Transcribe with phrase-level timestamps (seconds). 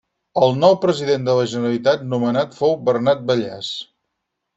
[0.43, 3.69] El nou president de la Generalitat nomenat fou Bernat Vallès.